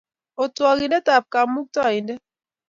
[0.43, 2.21] Otwogindetab Kamuktaindet.